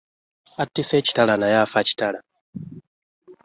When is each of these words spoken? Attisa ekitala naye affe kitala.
Attisa 0.61 0.93
ekitala 1.01 1.33
naye 1.37 1.55
affe 1.63 1.79
kitala. 1.87 2.19